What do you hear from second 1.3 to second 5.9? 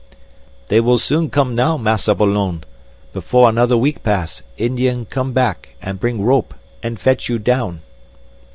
now, Massa Malone. Before another week pass Indian come back